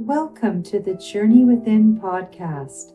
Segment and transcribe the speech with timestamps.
[0.00, 2.94] Welcome to the Journey Within podcast.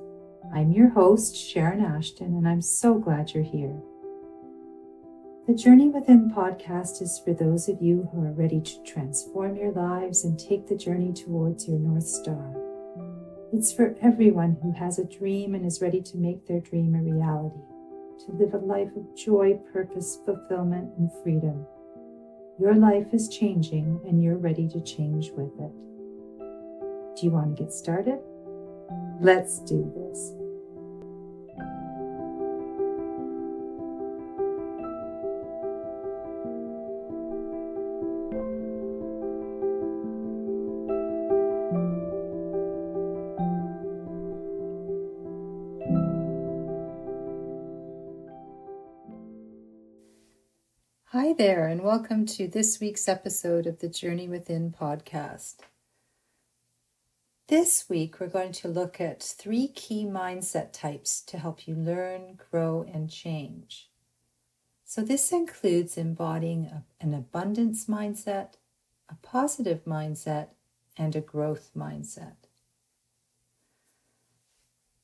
[0.55, 3.77] I'm your host, Sharon Ashton, and I'm so glad you're here.
[5.45, 9.73] The Journey Within podcast is for those of you who are ready to transform your
[9.73, 12.55] lives and take the journey towards your North Star.
[13.51, 17.01] It's for everyone who has a dream and is ready to make their dream a
[17.03, 17.59] reality,
[18.25, 21.65] to live a life of joy, purpose, fulfillment, and freedom.
[22.61, 25.92] Your life is changing and you're ready to change with it.
[27.15, 28.19] Do you want to get started?
[29.21, 30.33] Let's do this.
[51.11, 55.57] Hi there, and welcome to this week's episode of the Journey Within podcast.
[57.53, 62.39] This week, we're going to look at three key mindset types to help you learn,
[62.49, 63.91] grow, and change.
[64.83, 68.53] So, this includes embodying an abundance mindset,
[69.07, 70.47] a positive mindset,
[70.97, 72.47] and a growth mindset.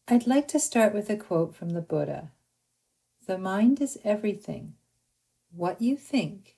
[0.07, 2.31] I'd like to start with a quote from the Buddha
[3.27, 4.73] The mind is everything.
[5.51, 6.55] What you think,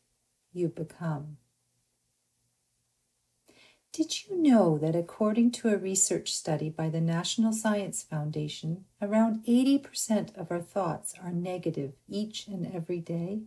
[0.53, 1.35] you become.
[3.93, 9.43] Did you know that according to a research study by the National Science Foundation, around
[9.45, 13.41] 80% of our thoughts are negative each and every day?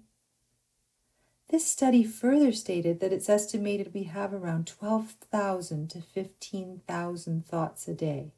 [1.49, 7.95] This study further stated that it's estimated we have around 12,000 to 15,000 thoughts a
[7.95, 8.33] day.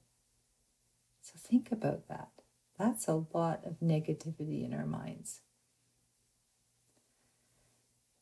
[1.20, 2.30] So think about that.
[2.78, 5.40] That's a lot of negativity in our minds.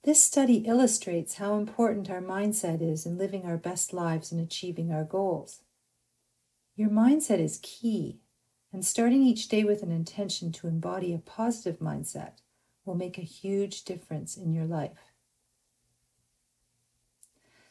[0.05, 4.92] This study illustrates how important our mindset is in living our best lives and achieving
[4.92, 5.63] our goals.
[6.77, 8.20] Your mindset is key,
[8.70, 12.33] and starting each day with an intention to embody a positive mindset
[12.85, 15.14] will make a huge difference in your life.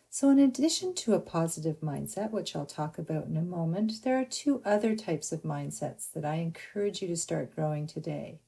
[0.10, 4.20] So, in addition to a positive mindset, which I'll talk about in a moment, there
[4.20, 8.40] are two other types of mindsets that I encourage you to start growing today.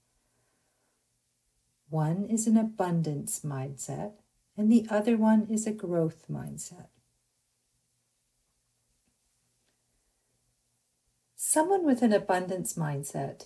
[1.90, 4.13] One is an abundance mindset,
[4.57, 6.88] and the other one is a growth mindset.
[11.35, 13.45] Someone with an abundance mindset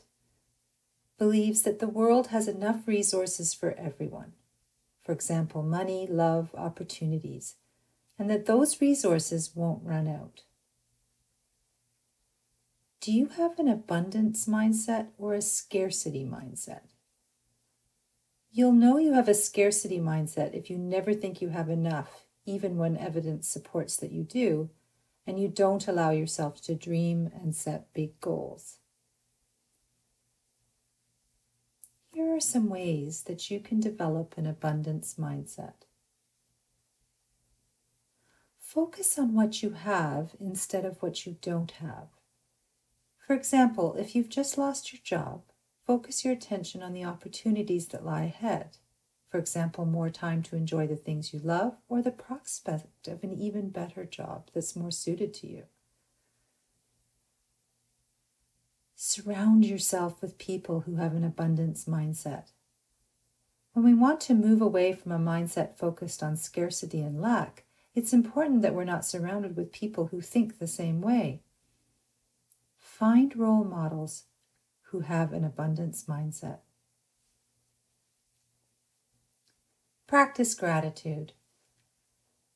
[1.18, 4.34] believes that the world has enough resources for everyone.
[5.04, 7.56] For example, money, love, opportunities,
[8.18, 10.44] and that those resources won't run out.
[13.02, 16.99] Do you have an abundance mindset or a scarcity mindset?
[18.52, 22.78] You'll know you have a scarcity mindset if you never think you have enough, even
[22.78, 24.70] when evidence supports that you do,
[25.28, 28.80] and you don't allow yourself to dream and set big goals.
[32.12, 35.86] Here are some ways that you can develop an abundance mindset.
[38.60, 42.08] Focus on what you have instead of what you don't have.
[43.26, 45.44] For example, if you've just lost your job,
[45.90, 48.78] Focus your attention on the opportunities that lie ahead.
[49.28, 53.34] For example, more time to enjoy the things you love or the prospect of an
[53.34, 55.64] even better job that's more suited to you.
[58.94, 62.52] Surround yourself with people who have an abundance mindset.
[63.74, 67.64] When we want to move away from a mindset focused on scarcity and lack,
[67.96, 71.42] it's important that we're not surrounded with people who think the same way.
[72.78, 74.26] Find role models
[74.92, 76.60] who have an abundance mindset.
[80.08, 81.34] Practice gratitude.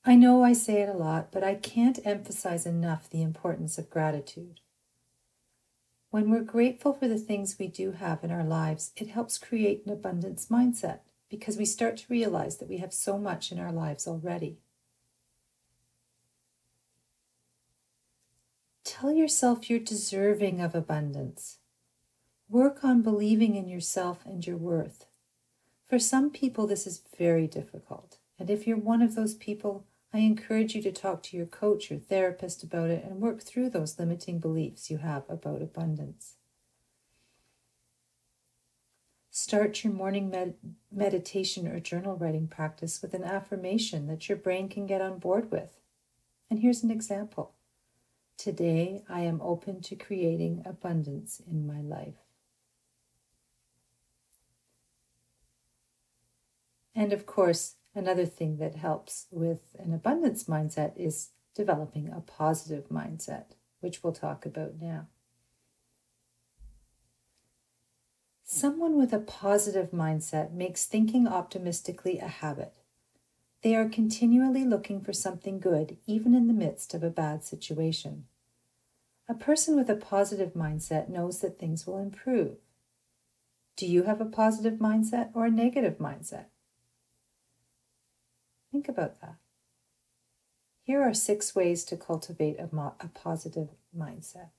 [0.03, 3.89] I know I say it a lot, but I can't emphasize enough the importance of
[3.89, 4.59] gratitude.
[6.09, 9.83] When we're grateful for the things we do have in our lives, it helps create
[9.85, 10.99] an abundance mindset
[11.29, 14.59] because we start to realize that we have so much in our lives already.
[18.83, 21.59] Tell yourself you're deserving of abundance.
[22.49, 25.05] Work on believing in yourself and your worth.
[25.87, 28.17] For some people, this is very difficult.
[28.37, 31.91] And if you're one of those people, I encourage you to talk to your coach
[31.91, 36.35] or therapist about it and work through those limiting beliefs you have about abundance.
[39.31, 40.55] Start your morning med-
[40.91, 45.51] meditation or journal writing practice with an affirmation that your brain can get on board
[45.51, 45.79] with.
[46.51, 47.53] And here's an example
[48.37, 52.22] Today, I am open to creating abundance in my life.
[56.95, 62.89] And of course, another thing that helps with an abundance mindset is developing a positive
[62.89, 65.07] mindset, which we'll talk about now.
[68.43, 72.75] Someone with a positive mindset makes thinking optimistically a habit.
[73.63, 78.25] They are continually looking for something good, even in the midst of a bad situation.
[79.29, 82.57] A person with a positive mindset knows that things will improve.
[83.77, 86.47] Do you have a positive mindset or a negative mindset?
[88.73, 89.35] Think about that.
[90.81, 94.49] Here are six ways to cultivate a, mo- a positive mindset.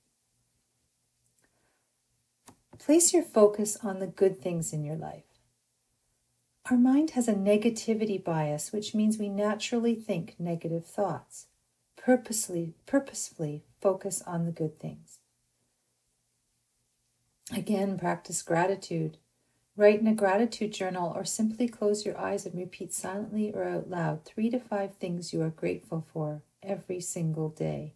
[2.78, 5.24] Place your focus on the good things in your life.
[6.70, 11.46] Our mind has a negativity bias, which means we naturally think negative thoughts.
[11.96, 15.18] Purposely, purposefully focus on the good things.
[17.52, 19.18] Again, practice gratitude.
[19.76, 23.90] Write in a gratitude journal or simply close your eyes and repeat silently or out
[23.90, 27.94] loud three to five things you are grateful for every single day.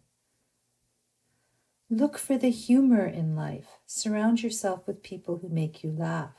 [1.89, 3.79] Look for the humor in life.
[3.85, 6.35] Surround yourself with people who make you laugh.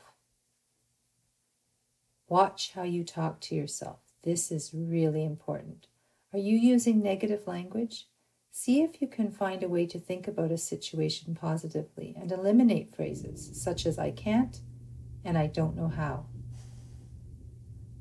[2.29, 3.99] Watch how you talk to yourself.
[4.23, 5.87] This is really important.
[6.33, 8.07] Are you using negative language?
[8.53, 12.95] See if you can find a way to think about a situation positively and eliminate
[12.95, 14.61] phrases such as I can't
[15.25, 16.27] and I don't know how.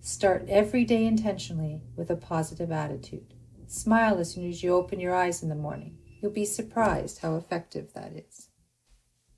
[0.01, 3.33] Start every day intentionally with a positive attitude.
[3.68, 5.98] Smile as soon as you open your eyes in the morning.
[6.21, 8.50] You'll be surprised how effective that is.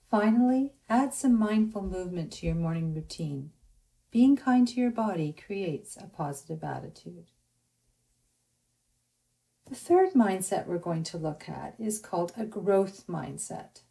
[0.10, 3.52] Finally, add some mindful movement to your morning routine.
[4.12, 7.32] Being kind to your body creates a positive attitude.
[9.70, 13.82] The third mindset we're going to look at is called a growth mindset.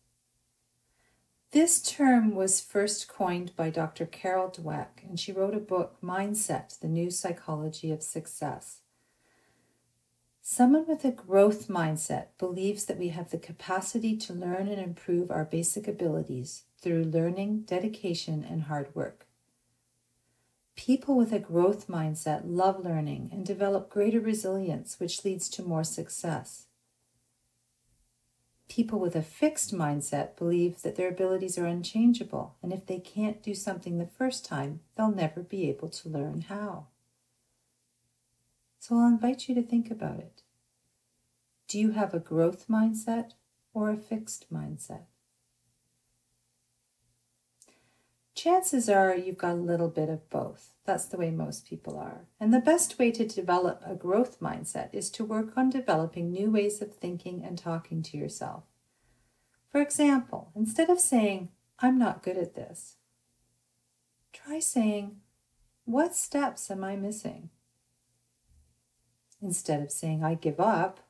[1.53, 4.07] This term was first coined by Dr.
[4.07, 8.83] Carol Dweck, and she wrote a book, Mindset The New Psychology of Success.
[10.41, 15.33] Someone with a growth mindset believes that we have the capacity to learn and improve
[15.33, 19.27] our basic abilities through learning, dedication, and hard work.
[20.77, 25.85] People with a growth mindset love learning and develop greater resilience, which leads to more
[25.85, 26.67] success.
[28.71, 33.43] People with a fixed mindset believe that their abilities are unchangeable, and if they can't
[33.43, 36.87] do something the first time, they'll never be able to learn how.
[38.79, 40.43] So I'll invite you to think about it.
[41.67, 43.33] Do you have a growth mindset
[43.75, 45.07] or a fixed mindset?
[48.35, 50.75] Chances are you've got a little bit of both.
[50.85, 52.27] That's the way most people are.
[52.39, 56.51] And the best way to develop a growth mindset is to work on developing new
[56.51, 58.65] ways of thinking and talking to yourself.
[59.71, 62.97] For example, instead of saying, I'm not good at this,
[64.33, 65.17] try saying,
[65.85, 67.51] What steps am I missing?
[69.41, 71.01] Instead of saying, I give up,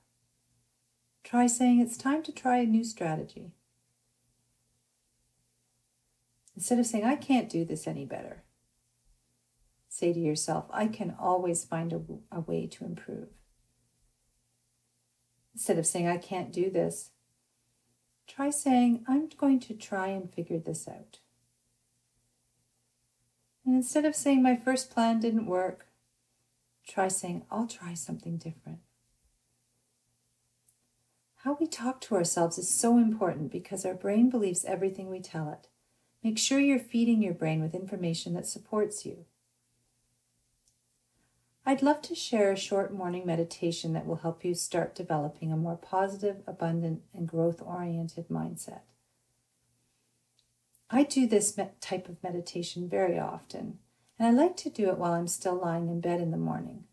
[1.24, 3.52] try saying, It's time to try a new strategy.
[6.60, 8.42] Instead of saying, I can't do this any better,
[9.88, 13.28] say to yourself, I can always find a, a way to improve.
[15.54, 17.12] Instead of saying, I can't do this,
[18.28, 21.20] try saying, I'm going to try and figure this out.
[23.64, 25.86] And instead of saying, my first plan didn't work,
[26.86, 28.80] try saying, I'll try something different.
[31.36, 35.48] How we talk to ourselves is so important because our brain believes everything we tell
[35.48, 35.66] it.
[36.22, 39.24] Make sure you're feeding your brain with information that supports you.
[41.64, 45.56] I'd love to share a short morning meditation that will help you start developing a
[45.56, 48.80] more positive, abundant, and growth oriented mindset.
[50.90, 53.78] I do this type of meditation very often,
[54.18, 56.84] and I like to do it while I'm still lying in bed in the morning.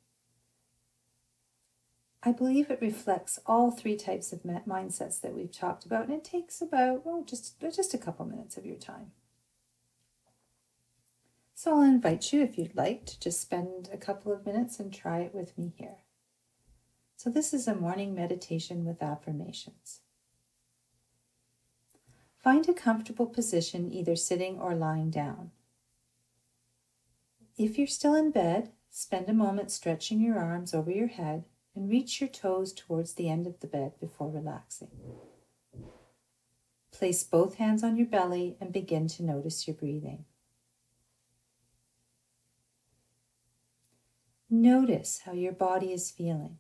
[2.28, 6.26] I believe it reflects all three types of mindsets that we've talked about, and it
[6.26, 9.12] takes about, well, just, just a couple minutes of your time.
[11.56, 14.94] So I'll invite you, if you'd like, to just spend a couple of minutes and
[14.94, 16.00] try it with me here.
[17.16, 20.02] So, this is a morning meditation with affirmations.
[22.44, 25.52] Find a comfortable position, either sitting or lying down.
[27.58, 31.46] If you're still in bed, spend a moment stretching your arms over your head
[31.78, 34.90] and reach your toes towards the end of the bed before relaxing.
[36.92, 40.26] Place both hands on your belly and begin to notice your breathing.
[44.50, 46.58] Notice how your body is feeling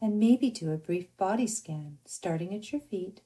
[0.00, 3.20] and maybe do a brief body scan starting at your feet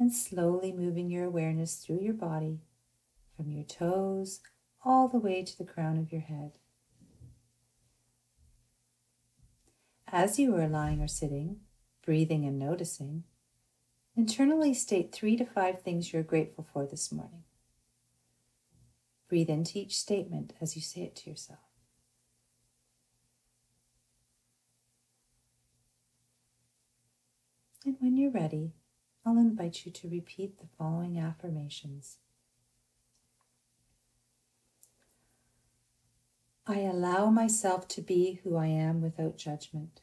[0.00, 2.58] and slowly moving your awareness through your body
[3.36, 4.40] from your toes
[4.84, 6.58] all the way to the crown of your head.
[10.14, 11.56] As you are lying or sitting,
[12.06, 13.24] breathing and noticing,
[14.16, 17.42] internally state three to five things you're grateful for this morning.
[19.28, 21.58] Breathe into each statement as you say it to yourself.
[27.84, 28.70] And when you're ready,
[29.26, 32.18] I'll invite you to repeat the following affirmations.
[36.68, 40.02] I allow myself to be who I am without judgment.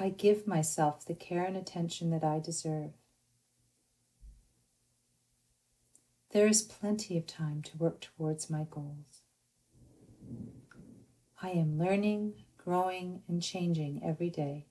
[0.00, 2.92] I give myself the care and attention that I deserve.
[6.30, 9.22] There is plenty of time to work towards my goals.
[11.42, 14.66] I am learning, growing, and changing every day.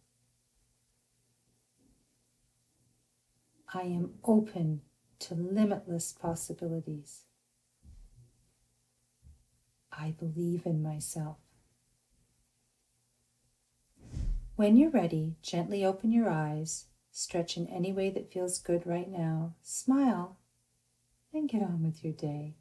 [3.73, 4.81] I am open
[5.19, 7.23] to limitless possibilities.
[9.91, 11.37] I believe in myself.
[14.57, 19.07] When you're ready, gently open your eyes, stretch in any way that feels good right
[19.07, 20.39] now, smile,
[21.31, 22.55] and get on with your day.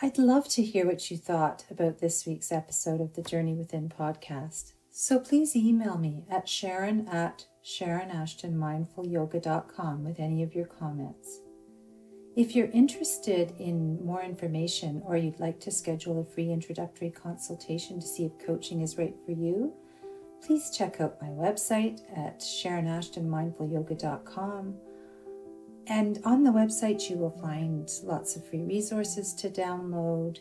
[0.00, 3.90] I'd love to hear what you thought about this week's episode of the Journey Within
[3.90, 4.72] podcast.
[4.90, 11.40] So please email me at sharon at sharonashtonmindfulyoga.com with any of your comments.
[12.36, 17.98] If you're interested in more information or you'd like to schedule a free introductory consultation
[17.98, 19.72] to see if coaching is right for you,
[20.44, 24.74] please check out my website at sharonashtonmindfulyoga.com.
[25.86, 30.40] And on the website, you will find lots of free resources to download.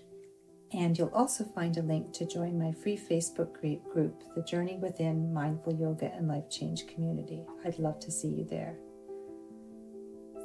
[0.73, 5.33] And you'll also find a link to join my free Facebook group, The Journey Within
[5.33, 7.45] Mindful Yoga and Life Change Community.
[7.63, 8.75] I'd love to see you there.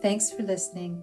[0.01, 1.03] Thanks for listening